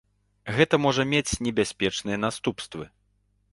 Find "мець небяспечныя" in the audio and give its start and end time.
1.11-2.17